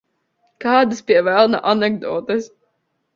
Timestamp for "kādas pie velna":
0.63-1.59